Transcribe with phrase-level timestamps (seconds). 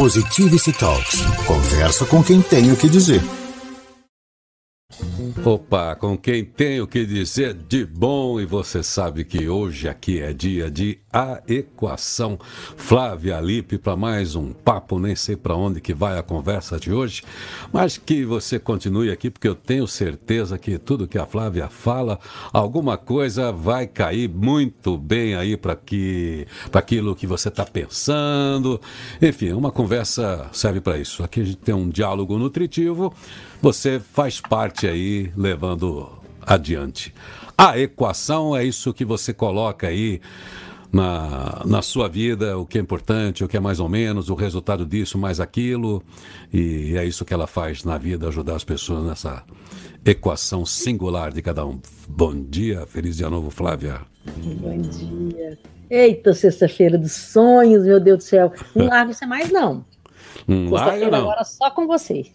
[0.00, 1.20] Positivity Talks.
[1.46, 3.20] Conversa com quem tem o que dizer.
[5.44, 10.20] Opa, com quem tem o que dizer de bom e você sabe que hoje aqui
[10.20, 12.38] é dia de a equação.
[12.76, 16.92] Flávia Alipe para mais um papo, nem sei para onde que vai a conversa de
[16.92, 17.22] hoje,
[17.72, 22.18] mas que você continue aqui porque eu tenho certeza que tudo que a Flávia fala,
[22.52, 28.80] alguma coisa vai cair muito bem aí para que para aquilo que você está pensando.
[29.20, 31.22] Enfim, uma conversa serve para isso.
[31.22, 33.12] Aqui a gente tem um diálogo nutritivo.
[33.62, 36.10] Você faz parte aí levando
[36.42, 37.12] adiante.
[37.56, 40.20] A equação é isso que você coloca aí
[40.92, 44.34] na, na sua vida, o que é importante, o que é mais ou menos, o
[44.34, 46.02] resultado disso, mais aquilo.
[46.52, 49.44] E é isso que ela faz na vida, ajudar as pessoas nessa
[50.04, 51.80] equação singular de cada um.
[52.08, 54.00] Bom dia, feliz dia novo, Flávia.
[54.60, 55.58] Bom dia.
[55.88, 58.52] Eita, sexta-feira dos sonhos, meu Deus do céu.
[58.74, 59.84] Não largo você mais, não.
[60.46, 61.18] Não larga, não.
[61.18, 62.26] agora só com você.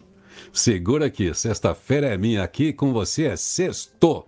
[0.52, 4.26] Segura aqui, sexta-feira é minha aqui, com você é sexto.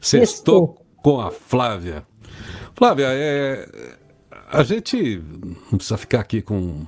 [0.00, 2.06] Sextou com a Flávia.
[2.74, 3.96] Flávia, é,
[4.50, 5.22] a gente
[5.70, 6.86] não precisa ficar aqui com,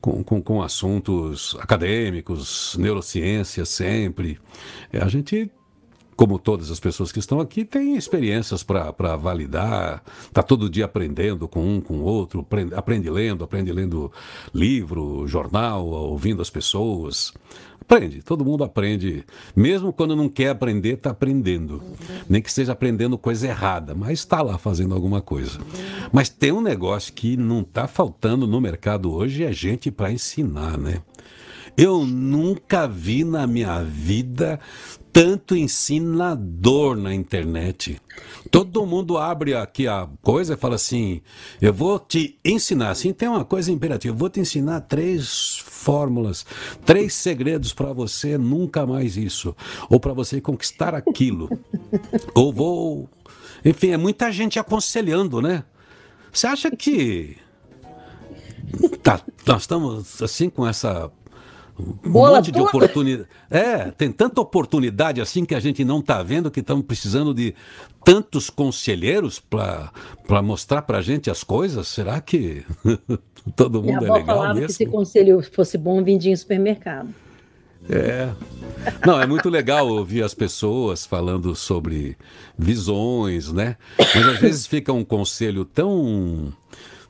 [0.00, 4.38] com, com, com assuntos acadêmicos, neurociência sempre.
[4.92, 5.50] É, a gente
[6.16, 11.46] como todas as pessoas que estão aqui, tem experiências para validar, está todo dia aprendendo
[11.46, 14.10] com um, com o outro, aprende, aprende lendo, aprende lendo
[14.54, 17.34] livro, jornal, ouvindo as pessoas.
[17.88, 19.24] Aprende, todo mundo aprende.
[19.54, 21.80] Mesmo quando não quer aprender, está aprendendo.
[22.28, 25.60] Nem que esteja aprendendo coisa errada, mas está lá fazendo alguma coisa.
[26.12, 30.76] Mas tem um negócio que não está faltando no mercado hoje, é gente para ensinar,
[30.76, 31.00] né?
[31.76, 34.58] Eu nunca vi na minha vida
[35.16, 37.98] tanto ensinador na internet.
[38.50, 41.22] Todo mundo abre aqui a coisa e fala assim:
[41.58, 42.90] eu vou te ensinar.
[42.90, 46.44] Assim, tem uma coisa imperativa: eu vou te ensinar três fórmulas,
[46.84, 49.56] três segredos para você nunca mais isso,
[49.88, 51.48] ou para você conquistar aquilo,
[52.36, 53.08] ou vou.
[53.64, 55.64] Enfim, é muita gente aconselhando, né?
[56.30, 57.38] Você acha que.
[59.02, 61.10] Tá, nós estamos assim com essa
[61.78, 63.28] um Bola monte de oportunidade.
[63.50, 67.54] É, tem tanta oportunidade assim que a gente não está vendo que estamos precisando de
[68.04, 71.86] tantos conselheiros para mostrar para a gente as coisas.
[71.88, 72.64] Será que
[73.54, 74.68] todo mundo Minha é legal falava mesmo?
[74.68, 77.08] Que se conselho fosse bom, vendia em supermercado.
[77.88, 78.30] É.
[79.06, 82.16] Não, é muito legal ouvir as pessoas falando sobre
[82.58, 83.76] visões, né?
[83.98, 86.52] Mas às vezes fica um conselho tão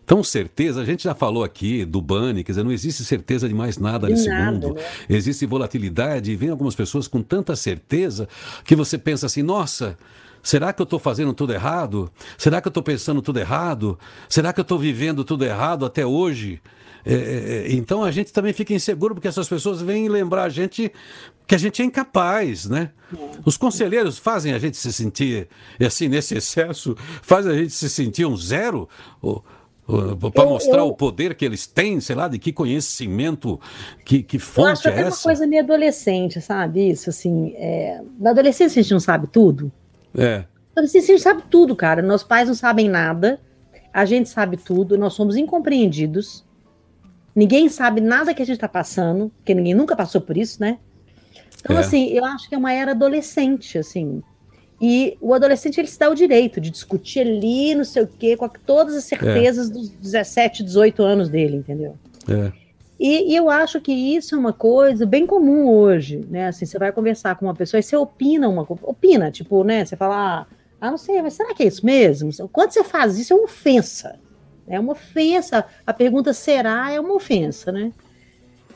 [0.06, 3.55] tão certeza, a gente já falou aqui do Bunny, quer dizer, não existe certeza de
[3.55, 4.75] mais nada nesse nada, mundo.
[4.75, 4.83] Né?
[5.11, 8.28] Existe volatilidade e vem algumas pessoas com tanta certeza
[8.65, 9.97] que você pensa assim, nossa,
[10.43, 12.09] Será que eu estou fazendo tudo errado?
[12.39, 13.99] Será que eu estou pensando tudo errado?
[14.28, 16.62] Será que eu estou vivendo tudo errado até hoje?
[17.05, 20.49] É, é, é, então a gente também fica inseguro porque essas pessoas vêm lembrar a
[20.49, 20.93] gente
[21.49, 22.91] que a gente é incapaz, né?
[23.44, 25.49] Os conselheiros fazem a gente se sentir,
[25.84, 28.88] assim, nesse excesso, fazem a gente se sentir um zero?
[29.21, 29.44] Ou,
[29.86, 33.60] para mostrar eu, o poder que eles têm, sei lá, de que conhecimento,
[34.04, 35.00] que, que fonte eu acho é essa?
[35.00, 36.91] É uma coisa meio adolescente, sabe?
[36.91, 38.02] Isso, assim, é...
[38.19, 39.70] na adolescência a gente não sabe tudo.
[40.16, 40.38] É.
[40.38, 42.02] Na adolescência a gente sabe tudo, cara.
[42.02, 43.41] Nossos pais não sabem nada,
[43.92, 46.44] a gente sabe tudo, nós somos incompreendidos,
[47.34, 50.78] ninguém sabe nada que a gente está passando, porque ninguém nunca passou por isso, né?
[51.60, 51.80] Então, é.
[51.80, 54.20] assim, eu acho que é uma era adolescente, assim,
[54.81, 58.37] e o adolescente ele se dá o direito de discutir ali, não sei o quê,
[58.37, 59.72] com todas as certezas é.
[59.72, 61.97] dos 17, 18 anos dele, entendeu?
[62.28, 62.53] É.
[62.98, 66.48] E, e, eu acho que isso é uma coisa bem comum hoje, né?
[66.48, 69.84] Assim, você vai conversar com uma pessoa e você opina uma coisa, opina, tipo, né?
[69.84, 70.47] Você fala,
[70.81, 72.31] ah, não sei, mas será que é isso mesmo?
[72.48, 74.19] Quando você faz isso, é uma ofensa.
[74.66, 75.64] É uma ofensa.
[75.87, 77.93] A pergunta será é uma ofensa, né?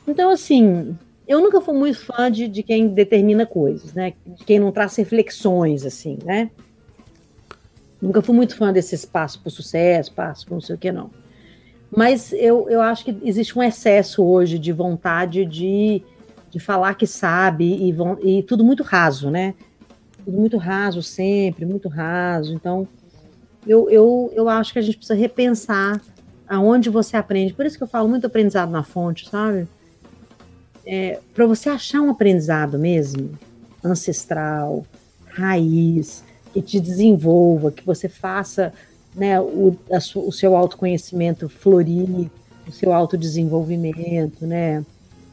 [0.06, 0.97] Então, assim,
[1.31, 4.15] eu nunca fui muito fã de, de quem determina coisas, né?
[4.27, 6.51] De quem não traz reflexões, assim, né?
[8.03, 11.09] Nunca fui muito fã desse espaço para sucesso, passo para não sei o que, não.
[11.89, 16.03] Mas eu, eu acho que existe um excesso hoje de vontade de,
[16.50, 17.94] de falar que sabe e,
[18.38, 19.55] e tudo muito raso, né?
[20.25, 22.53] Tudo muito raso sempre, muito raso.
[22.53, 22.88] Então,
[23.65, 26.03] eu, eu, eu acho que a gente precisa repensar
[26.49, 27.55] aonde você aprende.
[27.55, 29.69] Por isso que eu falo muito aprendizado na fonte, sabe?
[30.92, 33.38] É, para você achar um aprendizado mesmo,
[33.82, 34.84] ancestral,
[35.25, 38.72] raiz, que te desenvolva, que você faça
[39.14, 42.28] né, o, a, o seu autoconhecimento florir,
[42.66, 44.84] o seu autodesenvolvimento, né,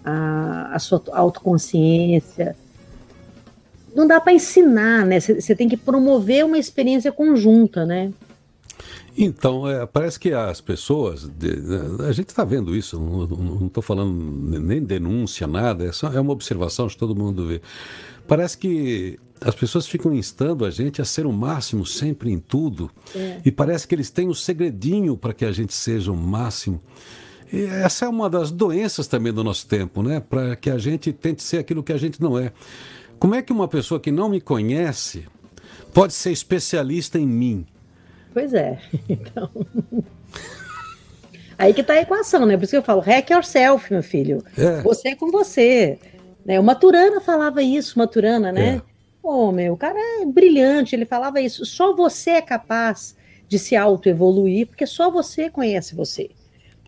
[0.05, 2.55] a, a sua autoconsciência.
[3.95, 5.19] Não dá para ensinar, né?
[5.19, 8.11] Você tem que promover uma experiência conjunta, né?
[9.17, 11.27] Então, é, parece que as pessoas.
[11.27, 11.49] De,
[12.07, 16.31] a gente está vendo isso, não estou falando nem denúncia, nada, é, só, é uma
[16.31, 17.59] observação que todo mundo vê.
[18.27, 22.91] Parece que as pessoas ficam instando a gente a ser o máximo sempre em tudo.
[23.15, 23.41] É.
[23.43, 26.79] E parece que eles têm um segredinho para que a gente seja o máximo.
[27.51, 30.19] E essa é uma das doenças também do nosso tempo, né?
[30.19, 32.51] Para que a gente tente ser aquilo que a gente não é.
[33.17, 35.25] Como é que uma pessoa que não me conhece
[35.93, 37.65] pode ser especialista em mim?
[38.37, 38.77] Pois é.
[39.09, 39.49] Então.
[41.57, 42.55] Aí que está a equação, né?
[42.55, 44.43] Por isso que eu falo, hack yourself, meu filho.
[44.55, 44.79] É.
[44.83, 45.97] Você é com você.
[46.45, 46.59] Né?
[46.59, 48.75] O Maturana falava isso, Maturana, né?
[48.75, 48.81] É.
[49.23, 51.65] Pô, meu, o cara é brilhante, ele falava isso.
[51.65, 53.17] Só você é capaz
[53.47, 56.29] de se auto-evoluir, porque só você conhece você.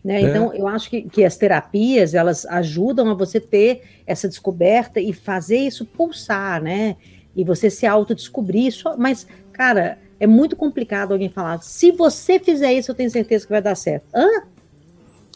[0.04, 0.22] Né?
[0.22, 0.26] É.
[0.26, 5.12] Então, eu acho que, que as terapias, elas ajudam a você ter essa descoberta e
[5.12, 6.96] fazer isso pulsar, né?
[7.34, 8.70] E você se autodescobrir.
[8.70, 13.46] Só, mas, cara, é muito complicado alguém falar, se você fizer isso, eu tenho certeza
[13.46, 14.04] que vai dar certo.
[14.14, 14.42] Hã?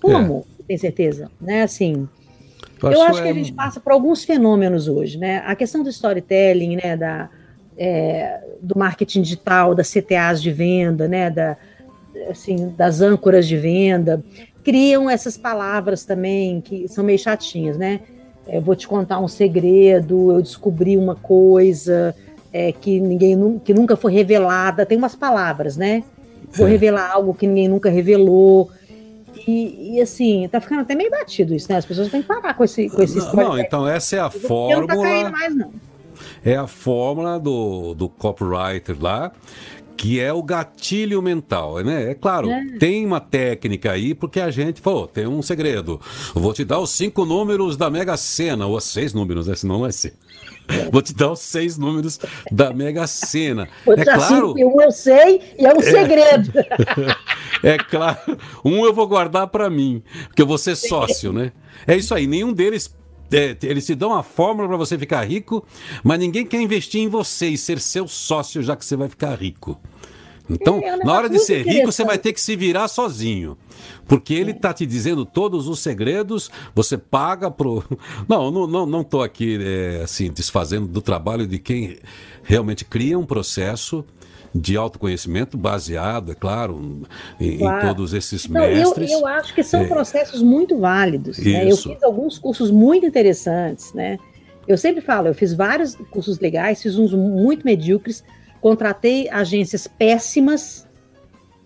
[0.00, 0.46] Como?
[0.60, 0.62] É.
[0.69, 1.31] Tem certeza?
[1.40, 1.62] Né?
[1.62, 2.06] Assim,
[2.82, 5.42] eu, eu acho que a é gente passa por alguns fenômenos hoje, né?
[5.46, 6.96] A questão do storytelling, né?
[6.96, 7.31] Da,
[7.78, 11.31] é, do marketing digital, das CTAs de venda, né?
[11.31, 11.56] Da,
[12.28, 14.22] assim, das âncoras de venda,
[14.62, 18.00] criam essas palavras também que são meio chatinhas, né?
[18.46, 22.14] Eu vou te contar um segredo, eu descobri uma coisa,
[22.55, 24.87] é, que ninguém que nunca foi revelada.
[24.87, 26.05] Tem umas palavras, né?
[26.53, 28.71] Vou revelar algo que ninguém nunca revelou.
[29.49, 31.79] E, e, assim, tá ficando até meio batido isso, né?
[31.79, 34.31] As pessoas têm que parar com esse com esse Não, não então essa é a
[34.31, 34.81] fórmula.
[34.83, 35.73] Não tá caindo mais, não.
[36.45, 39.33] É a fórmula do, do copywriter lá,
[39.97, 42.12] que é o gatilho mental, né?
[42.12, 42.79] É claro, é.
[42.79, 46.01] tem uma técnica aí, porque a gente falou, tem um segredo.
[46.33, 49.56] vou te dar os cinco números da Mega Sena, ou seis números, né?
[49.56, 50.15] Senão vai ser.
[50.90, 52.19] Vou te dar os seis números
[52.50, 53.69] da Mega Sena.
[53.84, 54.55] Vou é claro.
[54.56, 56.52] Um eu sei e é um é, segredo.
[57.62, 58.37] É claro.
[58.62, 61.50] Um eu vou guardar para mim, porque eu vou ser sócio, né?
[61.87, 62.26] É isso aí.
[62.26, 62.94] Nenhum deles
[63.32, 65.66] é, eles te dão uma fórmula para você ficar rico,
[66.02, 69.34] mas ninguém quer investir em você e ser seu sócio já que você vai ficar
[69.34, 69.81] rico.
[70.49, 73.56] Então, é, na hora de ser rico, você vai ter que se virar sozinho.
[74.06, 77.82] Porque ele está te dizendo todos os segredos, você paga pro.
[78.29, 81.99] Não, não, não, não tô aqui é, assim, desfazendo do trabalho de quem
[82.43, 84.05] realmente cria um processo
[84.55, 87.02] de autoconhecimento baseado, é claro,
[87.41, 87.85] em, claro.
[87.85, 89.11] em todos esses não, mestres.
[89.11, 91.38] Eu, eu, acho que são é, processos muito válidos.
[91.38, 91.70] Né?
[91.70, 94.17] Eu fiz alguns cursos muito interessantes, né?
[94.67, 98.25] Eu sempre falo, eu fiz vários cursos legais, fiz uns muito medíocres,
[98.64, 100.88] contratei agências péssimas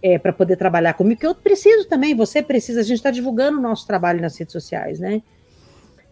[0.03, 3.57] é, para poder trabalhar comigo, que eu preciso também, você precisa, a gente está divulgando
[3.57, 5.23] o nosso trabalho nas redes sociais, né?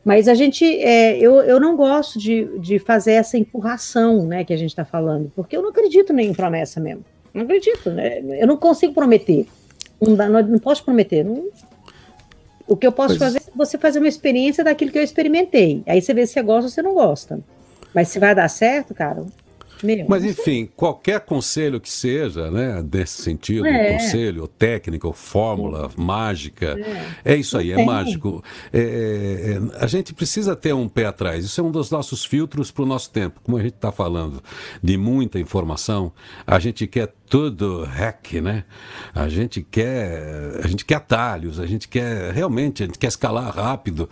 [0.04, 4.52] Mas a gente, é, eu, eu não gosto de, de fazer essa empurração, né, que
[4.52, 7.04] a gente está falando, porque eu não acredito nem em promessa mesmo.
[7.34, 8.20] Não acredito, né?
[8.40, 9.44] Eu não consigo prometer.
[10.00, 11.24] Não, dá, não, não posso prometer.
[11.24, 11.48] Não...
[12.64, 13.32] O que eu posso pois...
[13.32, 15.82] fazer é você fazer uma experiência daquilo que eu experimentei.
[15.84, 17.40] Aí você vê se você gosta ou se não gosta.
[17.92, 19.26] Mas se vai dar certo, cara,
[19.82, 23.92] meu, Mas enfim, qualquer conselho que seja, né, desse sentido, é.
[23.92, 26.02] conselho, técnica, fórmula, Sim.
[26.02, 26.76] mágica,
[27.24, 27.32] é.
[27.34, 27.36] é.
[27.36, 28.42] isso aí, é mágico.
[28.72, 31.44] É, é, é, a gente precisa ter um pé atrás.
[31.44, 33.40] Isso é um dos nossos filtros para o nosso tempo.
[33.42, 34.42] Como a gente está falando
[34.82, 36.12] de muita informação,
[36.46, 38.64] a gente quer tudo hack, né?
[39.14, 43.54] A gente quer, a gente quer atalhos, a gente quer realmente, a gente quer escalar
[43.54, 44.08] rápido.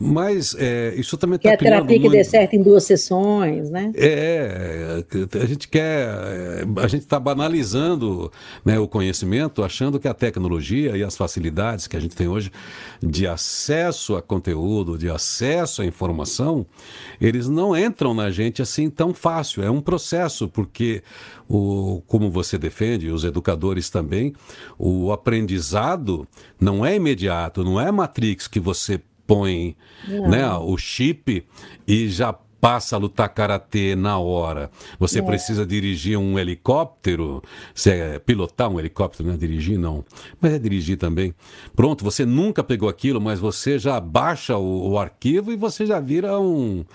[0.00, 1.58] Mas é, isso também está criando...
[1.58, 2.10] Quer terapia muito...
[2.10, 3.92] que dê certo em duas sessões, né?
[3.94, 5.04] É,
[5.40, 6.08] a gente quer...
[6.76, 8.30] A gente está banalizando
[8.64, 12.50] né, o conhecimento, achando que a tecnologia e as facilidades que a gente tem hoje
[13.00, 16.66] de acesso a conteúdo, de acesso à informação,
[17.20, 19.62] eles não entram na gente assim tão fácil.
[19.62, 21.02] É um processo, porque,
[21.48, 24.34] o, como você defende, os educadores também,
[24.78, 26.26] o aprendizado
[26.60, 29.76] não é imediato, não é Matrix que você põe
[30.08, 31.46] né, o chip
[31.86, 34.70] e já passa a lutar karatê na hora.
[34.98, 35.22] Você é.
[35.22, 37.42] precisa dirigir um helicóptero,
[37.74, 40.02] você é pilotar um helicóptero, não é dirigir não,
[40.40, 41.34] mas é dirigir também.
[41.76, 46.00] Pronto, você nunca pegou aquilo, mas você já baixa o, o arquivo e você já
[46.00, 46.86] vira um,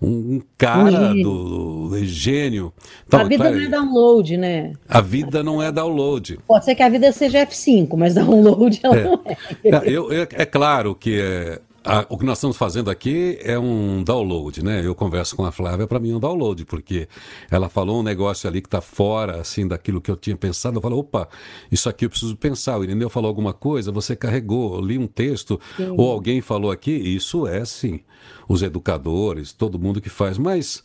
[0.00, 2.72] um cara um do, do, gênio.
[3.04, 4.72] Então, a vida claro, não é download, né?
[4.88, 6.38] A vida não é download.
[6.46, 9.02] Pode ser que a vida seja F5, mas download ela é.
[9.02, 9.36] não é.
[9.64, 13.58] é eu, é, é claro que é, a, o que nós estamos fazendo aqui é
[13.58, 14.84] um download, né?
[14.84, 17.08] Eu converso com a Flávia, para mim é um download, porque
[17.50, 20.78] ela falou um negócio ali que está fora, assim, daquilo que eu tinha pensado.
[20.78, 21.28] Eu falo, opa,
[21.70, 22.78] isso aqui eu preciso pensar.
[22.78, 25.94] O Irineu falou alguma coisa, você carregou, li um texto, sim.
[25.96, 26.90] ou alguém falou aqui.
[26.90, 28.00] Isso é, sim,
[28.48, 30.36] os educadores, todo mundo que faz.
[30.36, 30.82] Mas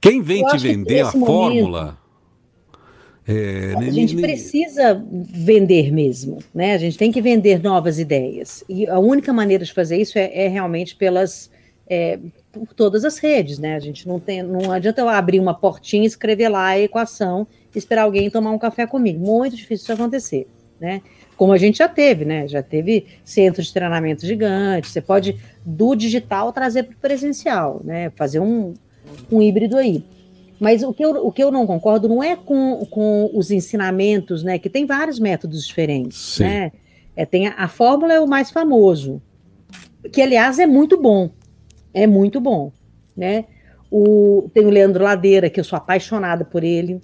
[0.00, 1.26] quem vem eu te vender a momento...
[1.26, 1.98] fórmula
[3.28, 6.72] É, a gente precisa vender mesmo, né?
[6.72, 8.64] A gente tem que vender novas ideias.
[8.66, 11.50] E a única maneira de fazer isso é, é realmente pelas
[11.86, 12.18] é,
[12.50, 13.74] por todas as redes, né?
[13.74, 18.02] A gente não tem, não adianta eu abrir uma portinha, escrever lá a equação, esperar
[18.02, 19.18] alguém tomar um café comigo.
[19.18, 20.46] Muito difícil isso acontecer,
[20.80, 21.02] né?
[21.36, 22.48] Como a gente já teve, né?
[22.48, 24.90] Já teve centros de treinamento gigantes.
[24.90, 28.10] Você pode do digital trazer para o presencial, né?
[28.16, 28.72] Fazer um,
[29.30, 30.02] um híbrido aí.
[30.60, 34.42] Mas o que, eu, o que eu não concordo não é com, com os ensinamentos,
[34.42, 34.58] né?
[34.58, 36.44] Que tem vários métodos diferentes, Sim.
[36.44, 36.72] né?
[37.14, 39.20] É, tem a, a fórmula é o mais famoso,
[40.12, 41.30] que aliás é muito bom,
[41.92, 42.72] é muito bom,
[43.16, 43.44] né?
[43.90, 47.00] O, tem o Leandro Ladeira, que eu sou apaixonada por ele.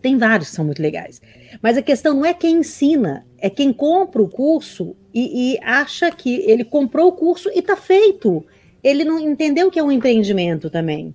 [0.00, 1.20] Tem vários que são muito legais.
[1.62, 6.10] Mas a questão não é quem ensina, é quem compra o curso e, e acha
[6.10, 8.44] que ele comprou o curso e está feito.
[8.82, 11.14] Ele não entendeu que é um empreendimento também.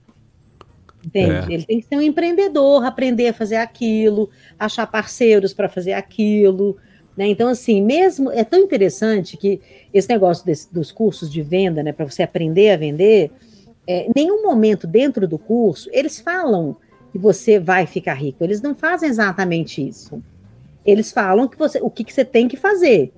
[1.07, 1.53] Entende?
[1.53, 1.55] É.
[1.55, 6.77] Ele tem que ser um empreendedor, aprender a fazer aquilo, achar parceiros para fazer aquilo.
[7.15, 7.27] Né?
[7.27, 9.61] Então, assim, mesmo é tão interessante que
[9.93, 13.31] esse negócio desse, dos cursos de venda, né, para você aprender a vender,
[13.87, 16.75] é, nenhum momento dentro do curso eles falam
[17.13, 18.43] que você vai ficar rico.
[18.43, 20.21] Eles não fazem exatamente isso.
[20.85, 23.13] Eles falam que você, o que, que você tem que fazer.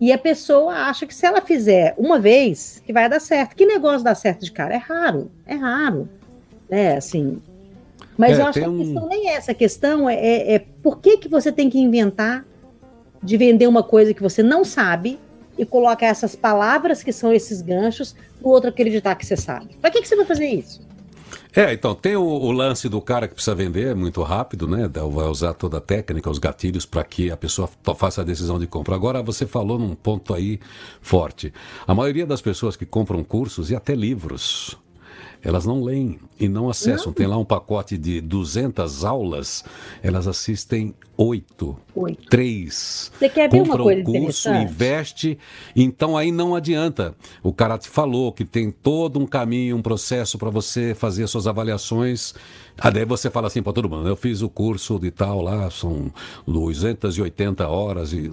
[0.00, 3.54] E a pessoa acha que se ela fizer uma vez, que vai dar certo.
[3.54, 4.74] Que negócio dá certo de cara?
[4.74, 6.08] É raro, é raro
[6.70, 6.96] né?
[6.96, 7.38] Assim.
[8.16, 9.52] Mas é, eu acho que a questão nem é essa.
[9.52, 12.44] A questão é, é, é por que, que você tem que inventar
[13.22, 15.18] de vender uma coisa que você não sabe
[15.58, 19.76] e colocar essas palavras que são esses ganchos para o outro acreditar que você sabe.
[19.80, 20.80] Para que, que você vai fazer isso?
[21.54, 24.88] É, então, tem o, o, lance do cara que precisa vender muito rápido, né?
[24.88, 28.68] Vai usar toda a técnica, os gatilhos, para que a pessoa faça a decisão de
[28.68, 28.94] compra.
[28.94, 30.60] Agora, você falou num ponto aí
[31.00, 31.52] forte.
[31.86, 34.78] A maioria das pessoas que compram cursos e até livros
[35.42, 37.06] elas não leem e não acessam.
[37.06, 37.12] Não.
[37.12, 39.64] Tem lá um pacote de 200 aulas,
[40.02, 41.76] elas assistem oito,
[42.30, 43.12] três.
[43.18, 45.38] Você quer ver uma coisa curso, investe,
[45.76, 47.14] então aí não adianta.
[47.42, 51.46] O cara te falou que tem todo um caminho, um processo para você fazer suas
[51.46, 52.34] avaliações.
[52.78, 55.70] Aí daí você fala assim para todo mundo, eu fiz o curso de tal lá,
[55.70, 56.10] são
[56.46, 58.32] 280 horas e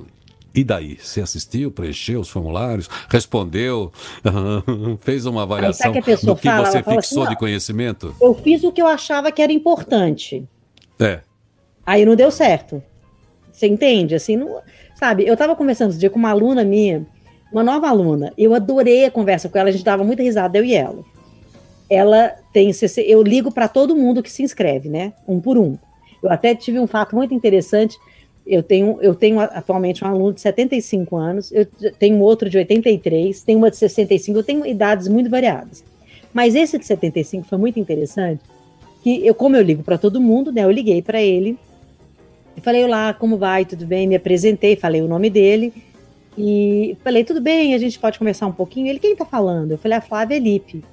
[0.58, 0.98] e daí?
[1.00, 3.92] Você assistiu, preencheu os formulários, respondeu,
[5.02, 6.66] fez uma avaliação que do que fala?
[6.66, 8.16] você fixou assim, de conhecimento?
[8.20, 10.44] Eu fiz o que eu achava que era importante.
[11.00, 11.20] É.
[11.86, 12.82] Aí não deu certo.
[13.52, 14.16] Você entende?
[14.16, 14.60] Assim, não,
[14.96, 15.28] sabe?
[15.28, 17.06] Eu estava conversando esse dia com uma aluna minha,
[17.52, 18.34] uma nova aluna.
[18.36, 21.04] Eu adorei a conversa com ela, a gente dava muita risada, eu e ela.
[21.88, 25.14] Ela tem CC, eu ligo para todo mundo que se inscreve, né?
[25.28, 25.78] Um por um.
[26.24, 27.96] Eu até tive um fato muito interessante
[28.48, 31.66] eu tenho, eu tenho atualmente um aluno de 75 anos, eu
[32.00, 35.84] tenho outro de 83, tenho uma de 65, eu tenho idades muito variadas.
[36.34, 38.42] Mas esse de 75 foi muito interessante,
[39.04, 41.58] que eu, como eu ligo para todo mundo, né, eu liguei para ele,
[42.56, 44.08] e falei, olá, como vai, tudo bem?
[44.08, 45.72] Me apresentei, falei o nome dele,
[46.38, 48.88] e falei, tudo bem, a gente pode conversar um pouquinho?
[48.88, 49.72] Ele, quem está falando?
[49.72, 50.84] Eu falei, a Flávia Lipe.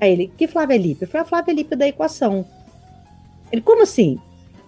[0.00, 1.02] Aí ele, que Flávia Lipe?
[1.02, 2.44] Eu falei, a Flávia Lipe da equação.
[3.52, 4.18] Ele, como assim?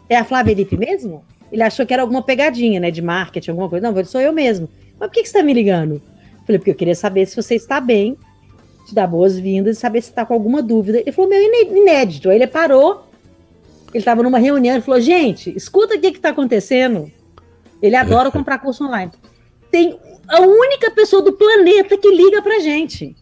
[0.08, 1.24] É a Flávia Lipe mesmo?
[1.50, 2.90] Ele achou que era alguma pegadinha, né?
[2.90, 3.90] De marketing, alguma coisa.
[3.90, 4.68] Não, sou eu mesmo.
[4.98, 6.02] Mas por que, que você está me ligando?
[6.44, 8.16] Falei, porque eu queria saber se você está bem,
[8.86, 11.00] te dar boas-vindas saber se está com alguma dúvida.
[11.00, 12.30] Ele falou, meu, inédito.
[12.30, 13.04] Aí ele parou,
[13.88, 17.10] ele estava numa reunião, e falou, gente, escuta o que está acontecendo.
[17.82, 19.12] Ele adora comprar curso online.
[19.70, 19.98] Tem
[20.28, 23.14] a única pessoa do planeta que liga pra gente.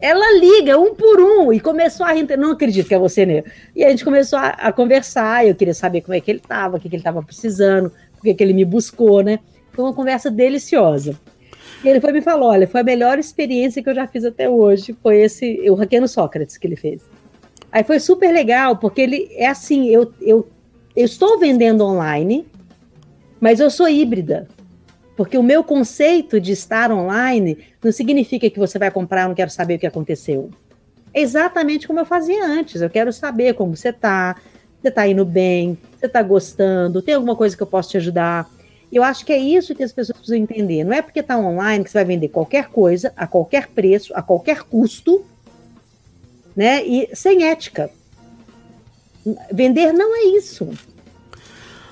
[0.00, 2.26] Ela liga um por um e começou a rir.
[2.36, 3.42] Não acredito que é você, né?
[3.74, 5.46] E a gente começou a, a conversar.
[5.46, 8.22] Eu queria saber como é que ele estava, o que, que ele estava precisando, por
[8.22, 9.40] que, que ele me buscou, né?
[9.72, 11.18] Foi uma conversa deliciosa.
[11.82, 14.48] E ele foi me falou: olha, foi a melhor experiência que eu já fiz até
[14.48, 14.96] hoje.
[15.02, 17.02] Foi esse, o Hackeando Sócrates que ele fez.
[17.70, 20.48] Aí foi super legal, porque ele é assim: eu, eu,
[20.96, 22.46] eu estou vendendo online,
[23.40, 24.48] mas eu sou híbrida.
[25.18, 29.34] Porque o meu conceito de estar online não significa que você vai comprar, eu não
[29.34, 30.48] quero saber o que aconteceu.
[31.12, 32.80] É exatamente como eu fazia antes.
[32.80, 34.36] Eu quero saber como você está,
[34.80, 38.48] você está indo bem, você está gostando, tem alguma coisa que eu posso te ajudar.
[38.92, 40.84] Eu acho que é isso que as pessoas precisam entender.
[40.84, 44.22] Não é porque está online que você vai vender qualquer coisa, a qualquer preço, a
[44.22, 45.26] qualquer custo,
[46.54, 46.86] né?
[46.86, 47.90] E sem ética.
[49.50, 50.68] Vender não é isso.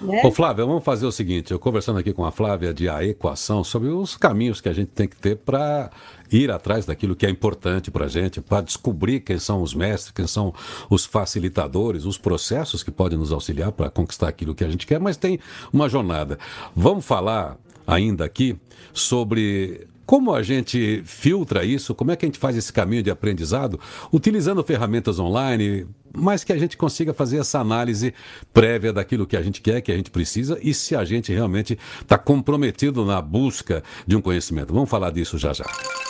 [0.00, 0.22] Né?
[0.24, 3.64] Ô, Flávia, vamos fazer o seguinte: eu conversando aqui com a Flávia de A Equação
[3.64, 5.90] sobre os caminhos que a gente tem que ter para
[6.30, 10.12] ir atrás daquilo que é importante para a gente, para descobrir quem são os mestres,
[10.12, 10.52] quem são
[10.90, 15.00] os facilitadores, os processos que podem nos auxiliar para conquistar aquilo que a gente quer,
[15.00, 15.38] mas tem
[15.72, 16.38] uma jornada.
[16.74, 18.56] Vamos falar ainda aqui
[18.92, 21.94] sobre como a gente filtra isso?
[21.94, 23.80] Como é que a gente faz esse caminho de aprendizado?
[24.12, 25.86] Utilizando ferramentas online,
[26.16, 28.14] mas que a gente consiga fazer essa análise
[28.54, 31.78] prévia daquilo que a gente quer, que a gente precisa e se a gente realmente
[32.00, 34.72] está comprometido na busca de um conhecimento.
[34.72, 35.64] Vamos falar disso já já.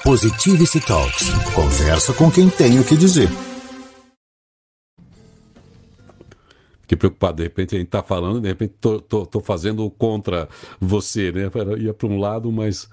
[0.04, 1.30] Positivity Talks.
[1.54, 3.30] Conversa com quem tem o que dizer.
[6.82, 10.48] Fiquei preocupado, de repente a gente está falando, de repente estou fazendo contra
[10.80, 11.50] você, né?
[11.80, 12.88] Ia para um lado, mas,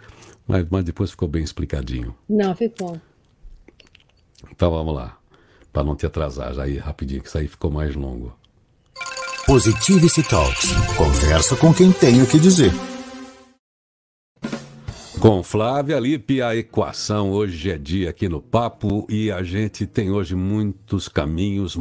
[0.47, 2.15] mas, mas depois ficou bem explicadinho.
[2.27, 2.99] Não, ficou.
[4.51, 5.17] Então vamos lá
[5.73, 8.37] para não te atrasar, já ir rapidinho, que isso aí ficou mais longo.
[9.47, 10.71] Positivity Talks.
[10.95, 12.71] Conversa com quem tem o que dizer.
[15.19, 20.11] Com Flávia Lipe, a equação hoje é dia aqui no Papo e a gente tem
[20.11, 21.75] hoje muitos caminhos,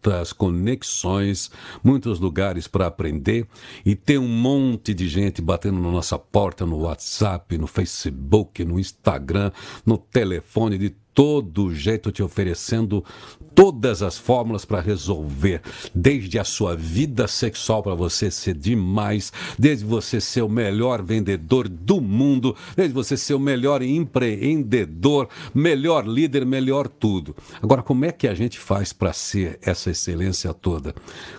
[0.00, 1.50] muitas conexões,
[1.84, 3.46] muitos lugares para aprender.
[3.84, 8.80] E tem um monte de gente batendo na nossa porta no WhatsApp, no Facebook, no
[8.80, 9.52] Instagram,
[9.84, 13.04] no telefone de todo jeito te oferecendo
[13.60, 15.60] todas as fórmulas para resolver,
[15.94, 21.68] desde a sua vida sexual para você ser demais, desde você ser o melhor vendedor
[21.68, 27.36] do mundo, desde você ser o melhor empreendedor, melhor líder, melhor tudo.
[27.60, 30.94] Agora, como é que a gente faz para ser essa excelência toda?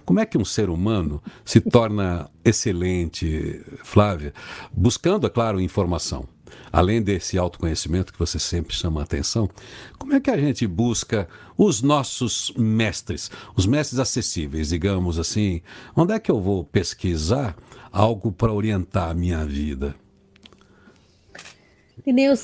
[0.05, 4.31] Como é que um ser humano se torna excelente, Flávia?
[4.71, 6.27] Buscando, é claro, informação
[6.71, 9.49] além desse autoconhecimento que você sempre chama a atenção,
[9.97, 11.27] como é que a gente busca
[11.57, 15.61] os nossos mestres, os mestres acessíveis, digamos assim?
[15.95, 17.55] Onde é que eu vou pesquisar
[17.91, 19.95] algo para orientar a minha vida?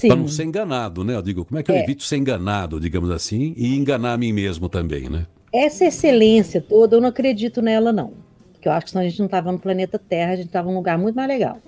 [0.07, 1.15] Para não ser enganado, né?
[1.15, 1.83] Eu digo, como é que eu é.
[1.83, 5.25] evito ser enganado, digamos assim, e enganar a mim mesmo também, né?
[5.51, 8.13] Essa excelência toda, eu não acredito nela, não.
[8.53, 10.69] Porque eu acho que senão a gente não estava no planeta Terra, a gente estava
[10.69, 11.59] num lugar muito mais legal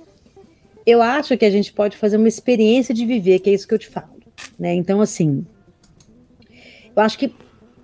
[0.90, 3.74] eu acho que a gente pode fazer uma experiência de viver, que é isso que
[3.74, 4.20] eu te falo.
[4.58, 4.74] Né?
[4.74, 5.46] Então, assim,
[6.96, 7.34] eu acho que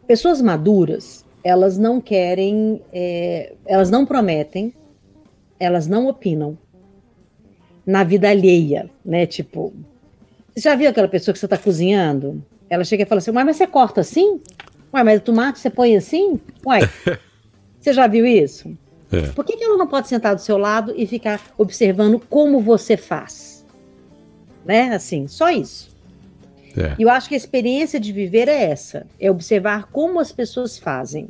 [0.07, 4.73] pessoas maduras, elas não querem, é, elas não prometem,
[5.59, 6.57] elas não opinam
[7.85, 9.25] na vida alheia, né?
[9.25, 9.71] Tipo,
[10.55, 12.43] você já viu aquela pessoa que você está cozinhando?
[12.69, 14.41] Ela chega e fala assim, mas você corta assim?
[14.93, 16.39] Ué, mas o tomate você põe assim?
[16.65, 16.79] Ué,
[17.79, 18.75] você já viu isso?
[19.15, 19.31] É.
[19.31, 22.97] Por que, que ela não pode sentar do seu lado e ficar observando como você
[22.97, 23.65] faz?
[24.65, 24.93] Né?
[24.93, 25.95] Assim, só isso.
[26.75, 26.95] É.
[26.99, 30.77] E eu acho que a experiência de viver é essa: é observar como as pessoas
[30.77, 31.29] fazem.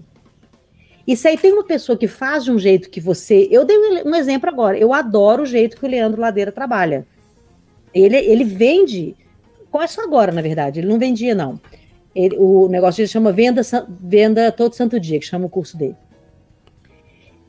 [1.07, 3.47] E se aí tem uma pessoa que faz de um jeito que você.
[3.51, 4.75] Eu dei um exemplo agora.
[4.75, 7.05] Eu adoro o jeito que o Leandro Ladeira trabalha.
[7.93, 9.15] Ele, ele vende.
[9.69, 10.79] Começou agora, na verdade.
[10.79, 11.59] Ele não vendia, não.
[12.15, 13.61] Ele, o negócio dele chama Venda,
[14.01, 15.95] Venda Todo Santo Dia, que chama o curso dele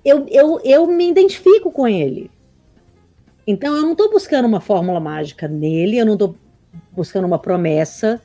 [0.07, 2.31] eu, eu, eu me identifico com ele.
[3.45, 6.37] Então eu não estou buscando uma fórmula mágica nele, eu não estou
[6.93, 8.23] buscando uma promessa,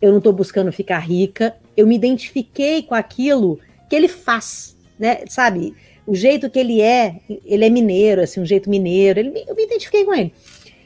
[0.00, 3.58] eu não estou buscando ficar rica, eu me identifiquei com aquilo
[3.90, 5.24] que ele faz, né?
[5.28, 5.74] Sabe?
[6.06, 9.64] O jeito que ele é, ele é mineiro, assim, um jeito mineiro, ele, eu me
[9.64, 10.32] identifiquei com ele.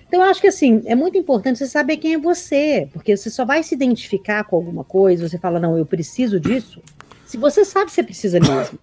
[0.07, 3.29] Então, eu acho que assim, é muito importante você saber quem é você, porque você
[3.29, 6.81] só vai se identificar com alguma coisa, você fala, não, eu preciso disso,
[7.27, 8.79] se você sabe que você precisa mesmo.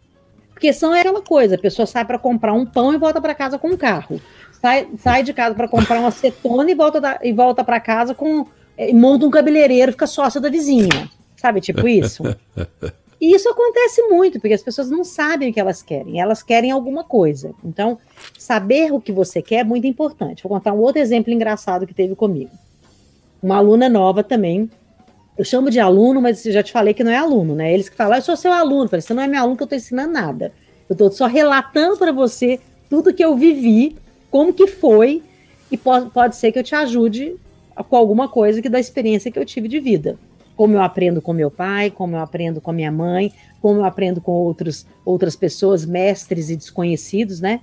[0.56, 3.36] Porque são é aquela coisa, a pessoa sai para comprar um pão e volta para
[3.36, 4.22] casa com um carro.
[4.54, 8.16] Sai, sai de casa para comprar uma acetona e volta, da, e volta para casa
[8.16, 8.48] com.
[8.78, 11.10] E monta um cabeleireiro, fica sócia da vizinha.
[11.36, 12.24] Sabe, tipo isso?
[13.20, 16.70] E isso acontece muito, porque as pessoas não sabem o que elas querem, elas querem
[16.70, 17.54] alguma coisa.
[17.64, 17.98] Então,
[18.38, 20.44] saber o que você quer é muito importante.
[20.44, 22.52] Vou contar um outro exemplo engraçado que teve comigo.
[23.42, 24.70] Uma aluna nova também,
[25.38, 27.74] eu chamo de aluno, mas já te falei que não é aluno, né?
[27.74, 28.86] Eles que falam, eu sou seu aluno.
[28.86, 30.54] Eu falei, você não é meu aluno que eu estou ensinando nada.
[30.90, 33.98] Eu estou só relatando para você tudo que eu vivi,
[34.32, 35.22] como que foi,
[35.70, 37.36] e pode, pode ser que eu te ajude
[37.90, 40.18] com alguma coisa que da experiência que eu tive de vida.
[40.56, 44.22] Como eu aprendo com meu pai, como eu aprendo com minha mãe, como eu aprendo
[44.22, 47.60] com outros, outras pessoas, mestres e desconhecidos, né?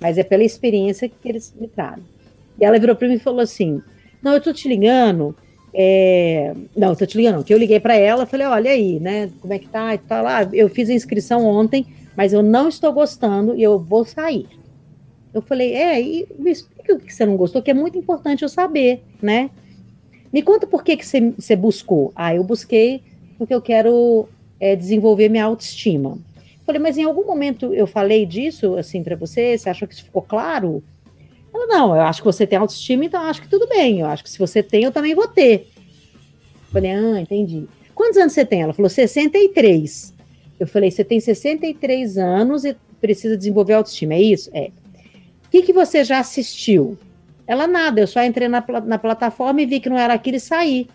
[0.00, 2.02] Mas é pela experiência que eles me trazem.
[2.60, 3.80] E ela virou para mim e falou assim:
[4.20, 5.36] Não, eu estou te ligando
[5.74, 6.54] é...
[6.76, 9.30] Não, tô te ligando, que eu liguei para ela, falei, olha aí, né?
[9.40, 9.98] Como é que tá?
[9.98, 10.48] Tá lá.
[10.52, 11.84] Eu fiz a inscrição ontem,
[12.16, 14.46] mas eu não estou gostando e eu vou sair.
[15.34, 18.42] Eu falei, é, e me explica o que você não gostou, que é muito importante
[18.42, 19.50] eu saber, né?
[20.32, 22.12] Me conta por que, que você, você buscou.
[22.14, 23.02] Ah, eu busquei
[23.36, 24.28] porque eu quero
[24.60, 26.18] é, desenvolver minha autoestima.
[26.64, 29.58] falei, mas em algum momento eu falei disso, assim, para você?
[29.58, 30.82] Você achou que isso ficou claro?
[31.54, 34.00] Ela, não, eu acho que você tem autoestima, então acho que tudo bem.
[34.00, 35.68] Eu acho que se você tem, eu também vou ter.
[36.66, 37.68] Eu falei, ah, entendi.
[37.94, 38.62] Quantos anos você tem?
[38.62, 40.12] Ela falou, 63.
[40.58, 44.50] Eu falei, você tem 63 anos e precisa desenvolver autoestima, é isso?
[44.52, 44.70] É.
[45.46, 46.98] O que, que você já assistiu?
[47.46, 50.40] Ela nada, eu só entrei na, na plataforma e vi que não era aquilo e
[50.40, 50.88] saí.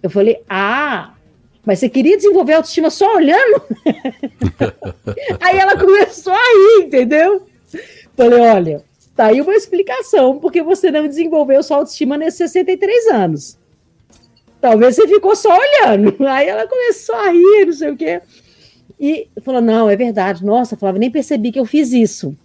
[0.00, 1.14] Eu falei, ah,
[1.64, 3.62] mas você queria desenvolver autoestima só olhando?
[5.40, 7.46] aí ela começou a rir, entendeu?
[8.16, 8.87] Falei, olha,
[9.18, 13.58] tá aí uma explicação porque você não desenvolveu sua autoestima nesses 63 anos.
[14.60, 16.14] Talvez você ficou só olhando.
[16.24, 18.22] Aí ela começou a rir, não sei o quê.
[18.98, 20.44] E falou: não, é verdade.
[20.44, 22.36] Nossa, Flávia, nem percebi que eu fiz isso.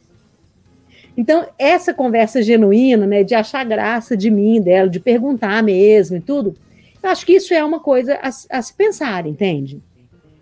[1.16, 6.22] Então, essa conversa genuína, né, de achar graça de mim, dela, de perguntar mesmo e
[6.22, 6.56] tudo,
[7.04, 9.80] eu acho que isso é uma coisa a, a se pensar, entende?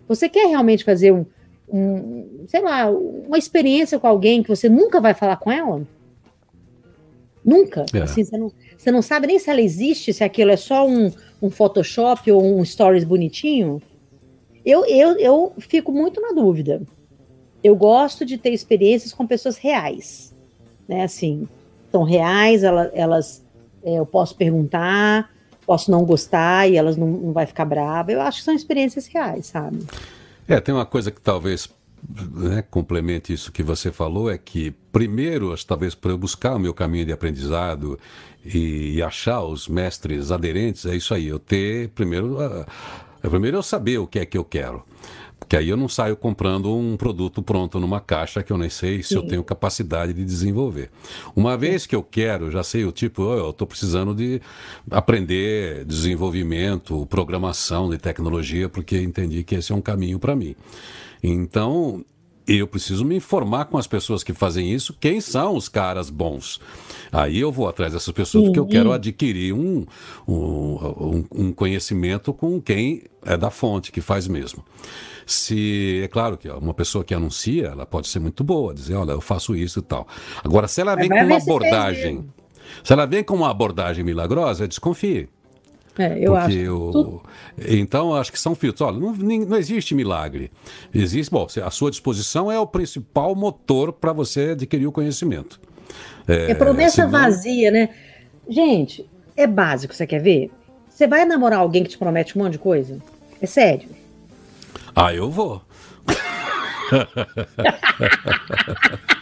[0.08, 1.26] Você quer realmente fazer um,
[1.68, 5.82] um, sei lá, uma experiência com alguém que você nunca vai falar com ela?
[7.44, 7.84] Nunca.
[7.92, 8.00] É.
[8.00, 11.10] Assim, você, não, você não sabe nem se ela existe, se aquilo é só um,
[11.40, 13.82] um Photoshop ou um Stories bonitinho.
[14.64, 16.82] Eu, eu, eu fico muito na dúvida.
[17.62, 20.34] Eu gosto de ter experiências com pessoas reais.
[20.88, 21.02] Né?
[21.02, 21.48] Assim,
[21.90, 23.44] são reais, elas, elas
[23.82, 25.30] é, eu posso perguntar,
[25.66, 28.12] posso não gostar e elas não, não vai ficar brava.
[28.12, 29.84] Eu acho que são experiências reais, sabe?
[30.46, 31.68] É, tem uma coisa que talvez
[32.08, 36.74] né, complemente isso que você falou, é que primeiro, talvez para eu buscar o meu
[36.74, 37.98] caminho de aprendizado
[38.44, 43.62] e, e, achar os mestres aderentes, é isso aí, eu ter primeiro, uh, primeiro eu
[43.62, 44.84] saber o que é que eu quero.
[45.38, 49.02] Porque aí eu não saio comprando um produto pronto numa caixa que eu nem sei
[49.02, 49.16] se Sim.
[49.16, 50.88] eu tenho capacidade de desenvolver.
[51.34, 54.40] Uma vez que eu quero, já sei o tipo, oh, eu estou precisando de
[54.90, 60.54] aprender desenvolvimento, programação de tecnologia, porque entendi que esse é um caminho para mim.
[61.22, 62.04] Então,
[62.46, 66.60] eu preciso me informar com as pessoas que fazem isso, quem são os caras bons.
[67.10, 69.86] Aí eu vou atrás dessas pessoas porque eu quero adquirir um,
[70.26, 74.64] um, um, conhecimento com quem é da fonte, que faz mesmo.
[75.24, 79.12] Se é claro que uma pessoa que anuncia, ela pode ser muito boa, dizer, olha,
[79.12, 80.06] eu faço isso e tal.
[80.42, 82.24] Agora, se ela vem com uma abordagem,
[82.82, 85.28] se ela vem com uma abordagem milagrosa, desconfie.
[85.98, 86.56] É, eu acho.
[86.56, 87.22] Eu...
[87.68, 88.86] Então, acho que são filtros.
[88.86, 90.50] Olha, não, não existe milagre.
[90.94, 95.60] Existe, bom, a sua disposição é o principal motor para você adquirir o conhecimento.
[96.26, 97.10] É, é promessa senão...
[97.10, 97.90] vazia, né?
[98.48, 100.50] Gente, é básico, você quer ver?
[100.88, 102.98] Você vai namorar alguém que te promete um monte de coisa?
[103.40, 103.88] É sério?
[104.94, 105.62] Ah, eu vou.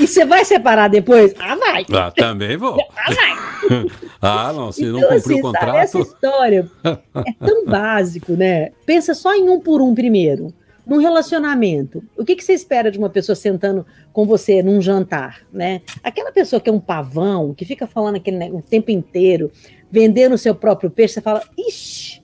[0.00, 1.34] E você vai separar depois?
[1.38, 1.84] Ah, vai.
[1.92, 2.76] Ah, também vou.
[2.96, 3.44] Ah, vai.
[4.20, 5.66] ah, não, se então, não cumprir assim, o contrato.
[5.66, 8.70] Sabe, essa história é tão básico, né?
[8.86, 10.52] Pensa só em um por um primeiro.
[10.86, 15.40] Num relacionamento, o que, que você espera de uma pessoa sentando com você num jantar,
[15.50, 15.80] né?
[16.02, 19.50] Aquela pessoa que é um pavão, que fica falando aquele o tempo inteiro,
[19.90, 22.22] vendendo o seu próprio peixe, você fala, ixi,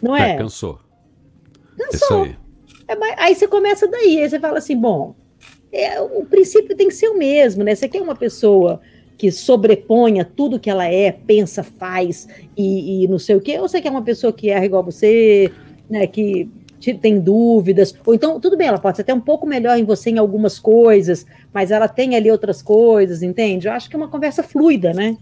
[0.00, 0.32] não é?
[0.32, 0.80] é cansou.
[1.76, 2.24] Cansou.
[2.24, 2.36] Aí.
[2.88, 5.14] É, aí você começa daí, aí você fala assim, bom,
[5.72, 7.74] é, o princípio tem que ser o mesmo, né?
[7.74, 8.80] Você quer uma pessoa
[9.16, 13.68] que sobreponha tudo que ela é, pensa, faz e, e não sei o quê, ou
[13.68, 15.52] você quer uma pessoa que é igual você,
[15.88, 16.06] né?
[16.06, 16.48] Que
[17.02, 20.08] tem dúvidas, ou então, tudo bem, ela pode ser até um pouco melhor em você
[20.08, 23.68] em algumas coisas, mas ela tem ali outras coisas, entende?
[23.68, 25.18] Eu acho que é uma conversa fluida, né?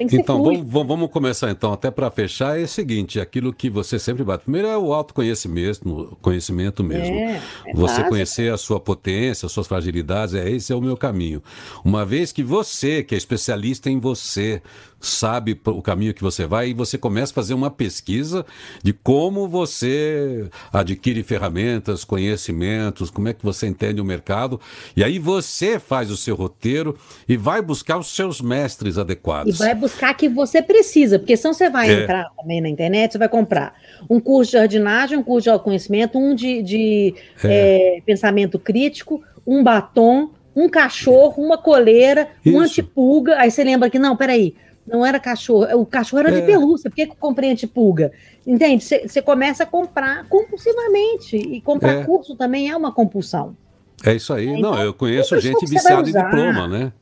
[0.00, 4.24] Então, vamos, vamos, começar então, até para fechar, é o seguinte, aquilo que você sempre
[4.24, 4.44] bate.
[4.44, 7.14] Primeiro é o autoconhecimento conhecimento mesmo.
[7.14, 8.08] É, é você básico.
[8.08, 11.42] conhecer a sua potência, as suas fragilidades, é esse é o meu caminho.
[11.84, 14.62] Uma vez que você, que é especialista em você,
[15.04, 18.44] sabe o caminho que você vai e você começa a fazer uma pesquisa
[18.82, 24.60] de como você adquire ferramentas, conhecimentos, como é que você entende o mercado.
[24.96, 26.96] E aí você faz o seu roteiro
[27.28, 29.58] e vai buscar os seus mestres adequados.
[29.66, 32.02] Vai buscar que você precisa, porque senão você vai é.
[32.02, 33.74] entrar também na internet, você vai comprar
[34.08, 37.98] um curso de jardinagem, um curso de autoconhecimento, um de, de é.
[37.98, 42.56] É, pensamento crítico, um batom, um cachorro, uma coleira, Isso.
[42.56, 43.38] um antipulga.
[43.38, 44.54] Aí você lembra que, não, peraí,
[44.86, 46.40] não era cachorro, o cachorro era é.
[46.40, 48.12] de pelúcia, por que, que eu comprei antipulga?
[48.46, 48.84] Entende?
[48.84, 52.04] Você começa a comprar compulsivamente, e comprar é.
[52.04, 53.56] curso também é uma compulsão.
[54.04, 54.48] É isso aí.
[54.48, 56.92] É, então, não, eu conheço gente viciada em diploma, né?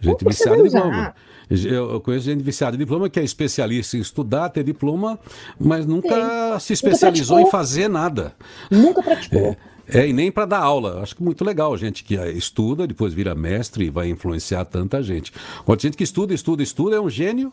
[0.00, 1.14] Gente viciada em diploma.
[1.50, 5.18] Eu conheço gente viciada em diploma que é especialista em estudar, ter diploma,
[5.58, 6.66] mas nunca Sim.
[6.66, 8.34] se especializou nunca em fazer nada.
[8.70, 9.56] Nunca praticou.
[9.66, 9.70] É.
[9.92, 11.02] É, e nem para dar aula.
[11.02, 15.32] Acho que muito legal, gente que estuda, depois vira mestre e vai influenciar tanta gente.
[15.64, 17.52] Quando gente que estuda, estuda, estuda, é um gênio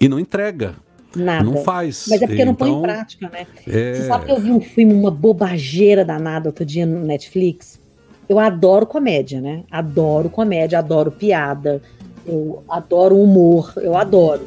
[0.00, 0.76] e não entrega.
[1.14, 1.44] Nada.
[1.44, 2.06] Não faz.
[2.08, 3.46] Mas é porque então, não põe em então, prática, né?
[3.66, 3.94] É...
[3.94, 7.80] Você sabe que eu vi um filme, uma bobageira danada outro dia no Netflix?
[8.28, 9.64] Eu adoro comédia, né?
[9.70, 11.82] Adoro comédia, adoro piada,
[12.26, 14.46] eu adoro humor, eu adoro.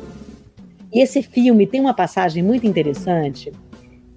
[0.94, 3.52] E esse filme tem uma passagem muito interessante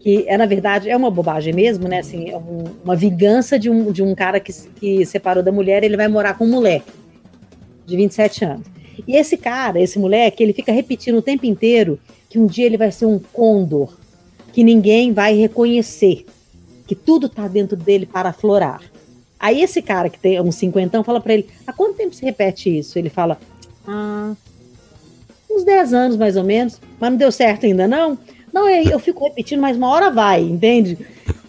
[0.07, 1.99] que é, na verdade, é uma bobagem mesmo, né?
[1.99, 5.83] Assim, é um, uma vingança de um, de um cara que, que separou da mulher
[5.83, 6.93] ele vai morar com um moleque
[7.85, 8.67] de 27 anos.
[9.07, 11.99] E esse cara, esse moleque, ele fica repetindo o tempo inteiro
[12.31, 13.97] que um dia ele vai ser um condor,
[14.53, 16.25] que ninguém vai reconhecer,
[16.87, 18.81] que tudo tá dentro dele para aflorar.
[19.47, 22.79] Aí esse cara que tem uns cinquentão fala para ele: há quanto tempo você repete
[22.79, 22.99] isso?
[22.99, 23.39] Ele fala:
[23.87, 24.35] ah,
[25.49, 28.19] uns 10 anos mais ou menos, mas não deu certo ainda não.
[28.53, 30.99] Não, eu fico repetindo, mas uma hora vai, entende?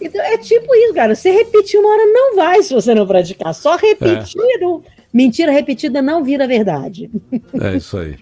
[0.00, 1.16] Então é tipo isso, cara.
[1.16, 3.52] Você repetir uma hora não vai se você não praticar.
[3.52, 4.40] Só repetir.
[4.40, 4.98] É.
[5.12, 7.10] Mentira repetida não vira verdade.
[7.60, 8.16] É isso aí.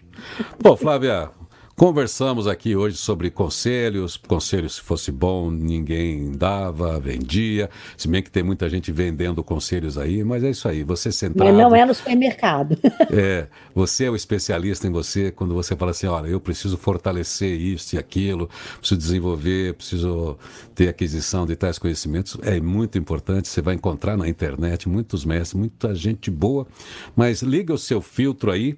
[0.63, 1.29] Bom, Flávia,
[1.77, 4.17] Conversamos aqui hoje sobre conselhos.
[4.17, 7.69] Conselho, se fosse bom, ninguém dava, vendia.
[7.99, 10.83] Se bem que tem muita gente vendendo conselhos aí, mas é isso aí.
[10.83, 11.45] Você sentado.
[11.45, 12.79] Mas não é no supermercado.
[13.09, 17.59] É, você é o especialista em você quando você fala assim: olha, eu preciso fortalecer
[17.59, 20.37] isso e aquilo, preciso desenvolver, preciso
[20.75, 22.37] ter aquisição de tais conhecimentos.
[22.43, 23.49] É muito importante.
[23.49, 26.67] Você vai encontrar na internet muitos mestres, muita gente boa,
[27.15, 28.77] mas liga o seu filtro aí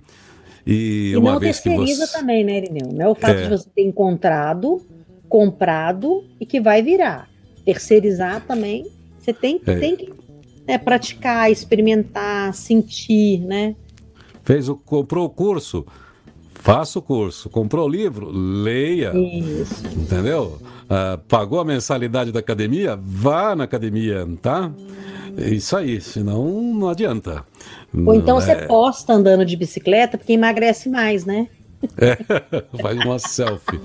[0.71, 2.19] e, e uma não vez terceiriza que você...
[2.19, 2.93] também, né, Irineu?
[2.93, 3.43] Não é o fato é.
[3.45, 4.83] de você ter encontrado,
[5.27, 7.27] comprado e que vai virar.
[7.65, 8.87] Terceirizar também,
[9.19, 9.79] você tem, é.
[9.79, 10.13] tem que
[10.67, 13.75] né, praticar, experimentar, sentir, né?
[14.45, 15.87] Fez o, comprou o curso,
[16.51, 17.49] faça o curso.
[17.49, 19.13] Comprou o livro, leia.
[19.17, 19.87] Isso.
[19.87, 20.59] Entendeu?
[20.85, 24.71] Uh, pagou a mensalidade da academia, vá na academia, tá?
[25.39, 27.45] Isso aí, senão não adianta.
[27.95, 28.67] Ou então você é...
[28.67, 31.49] posta andando de bicicleta porque emagrece mais, né?
[31.97, 32.17] É,
[32.83, 33.81] faz uma selfie.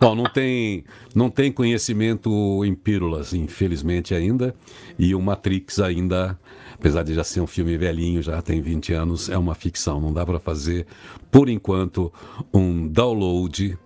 [0.00, 0.82] Bom, não tem,
[1.14, 4.54] não tem conhecimento em pílulas, infelizmente ainda.
[4.98, 6.38] E o Matrix ainda,
[6.72, 10.00] apesar de já ser um filme velhinho, já tem 20 anos, é uma ficção.
[10.00, 10.86] Não dá para fazer,
[11.30, 12.10] por enquanto,
[12.52, 13.78] um download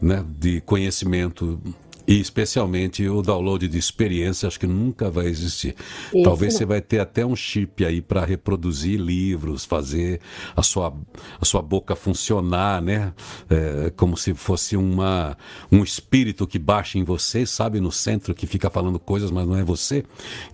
[0.00, 1.58] né, de conhecimento
[2.06, 5.74] e especialmente o download de experiência, acho que nunca vai existir.
[6.14, 6.58] Isso Talvez não.
[6.58, 10.20] você vai ter até um chip aí para reproduzir livros, fazer
[10.54, 10.94] a sua,
[11.40, 13.12] a sua boca funcionar, né?
[13.50, 15.36] É, como se fosse uma,
[15.70, 19.56] um espírito que baixa em você, sabe, no centro, que fica falando coisas, mas não
[19.56, 20.04] é você.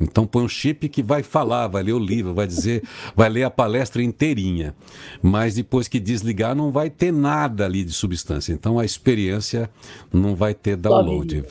[0.01, 2.83] Então põe um chip que vai falar, vai ler o livro, vai dizer,
[3.15, 4.75] vai ler a palestra inteirinha.
[5.23, 8.53] Mas depois que desligar, não vai ter nada ali de substância.
[8.53, 9.69] Então a experiência
[10.13, 11.42] não vai ter download.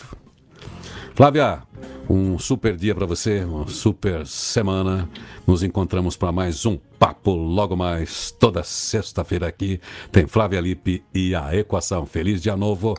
[1.13, 1.63] Flávia,
[2.09, 5.09] um super dia para você, uma super semana.
[5.45, 9.79] Nos encontramos para mais um papo logo mais toda sexta-feira aqui.
[10.11, 12.05] Tem Flávia Lipe e a Equação.
[12.05, 12.97] Feliz dia novo.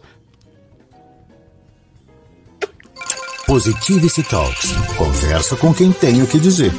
[3.47, 4.73] Positivity Talks.
[4.97, 6.73] Conversa com quem tem o que dizer.